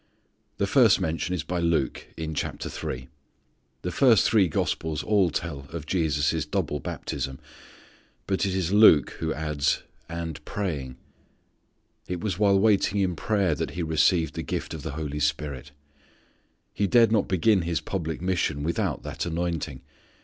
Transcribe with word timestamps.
The 0.57 0.65
first 0.65 0.99
mention 0.99 1.35
is 1.35 1.43
by 1.43 1.59
Luke, 1.59 2.07
in 2.17 2.33
chapter 2.33 2.69
three. 2.69 3.07
The 3.83 3.91
first 3.91 4.27
three 4.27 4.47
gospels 4.47 5.03
all 5.03 5.29
tell 5.29 5.67
of 5.71 5.85
Jesus' 5.85 6.43
double 6.43 6.79
baptism, 6.79 7.37
but 8.25 8.43
it 8.43 8.55
is 8.55 8.71
Luke 8.71 9.11
who 9.19 9.31
adds, 9.31 9.83
"and 10.09 10.43
praying." 10.43 10.97
It 12.07 12.19
was 12.19 12.39
while 12.39 12.57
waiting 12.59 12.99
in 12.99 13.15
prayer 13.15 13.53
that 13.53 13.77
He 13.77 13.83
received 13.83 14.33
the 14.33 14.41
gift 14.41 14.73
of 14.73 14.81
the 14.81 14.93
Holy 14.93 15.19
Spirit. 15.19 15.69
He 16.73 16.87
dared 16.87 17.11
not 17.11 17.27
begin 17.27 17.61
His 17.61 17.79
public 17.79 18.23
mission 18.23 18.63
without 18.63 19.03
that 19.03 19.27
anointing. 19.27 19.81